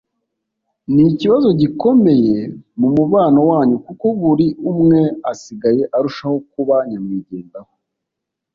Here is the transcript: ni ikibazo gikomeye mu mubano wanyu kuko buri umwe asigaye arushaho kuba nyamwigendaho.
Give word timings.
ni 0.93 1.03
ikibazo 1.11 1.47
gikomeye 1.61 2.39
mu 2.79 2.87
mubano 2.95 3.39
wanyu 3.51 3.75
kuko 3.85 4.05
buri 4.21 4.47
umwe 4.71 5.01
asigaye 5.31 5.81
arushaho 5.97 6.37
kuba 6.51 6.75
nyamwigendaho. 6.89 7.71